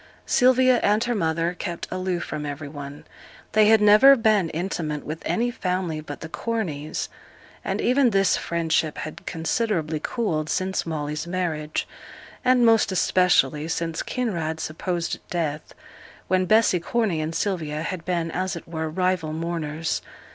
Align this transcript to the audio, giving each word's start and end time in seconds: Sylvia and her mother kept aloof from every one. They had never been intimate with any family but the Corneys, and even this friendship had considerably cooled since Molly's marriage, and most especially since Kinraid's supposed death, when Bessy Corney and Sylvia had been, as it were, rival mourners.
Sylvia 0.25 0.79
and 0.81 1.03
her 1.03 1.13
mother 1.13 1.53
kept 1.53 1.87
aloof 1.91 2.23
from 2.23 2.43
every 2.43 2.67
one. 2.67 3.03
They 3.51 3.67
had 3.67 3.81
never 3.81 4.15
been 4.15 4.49
intimate 4.49 5.03
with 5.05 5.21
any 5.27 5.51
family 5.51 6.01
but 6.01 6.21
the 6.21 6.27
Corneys, 6.27 7.07
and 7.63 7.79
even 7.79 8.09
this 8.09 8.35
friendship 8.35 8.97
had 8.97 9.23
considerably 9.27 9.99
cooled 10.03 10.49
since 10.49 10.87
Molly's 10.87 11.27
marriage, 11.27 11.87
and 12.43 12.65
most 12.65 12.91
especially 12.91 13.67
since 13.67 14.01
Kinraid's 14.01 14.63
supposed 14.63 15.19
death, 15.29 15.75
when 16.27 16.47
Bessy 16.47 16.79
Corney 16.79 17.21
and 17.21 17.35
Sylvia 17.35 17.83
had 17.83 18.03
been, 18.03 18.31
as 18.31 18.55
it 18.55 18.67
were, 18.67 18.89
rival 18.89 19.33
mourners. 19.33 20.01